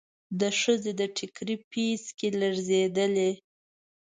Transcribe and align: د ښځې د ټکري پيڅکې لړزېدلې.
د 0.39 0.41
ښځې 0.59 0.91
د 0.99 1.01
ټکري 1.17 1.55
پيڅکې 1.69 2.27
لړزېدلې. 2.41 3.31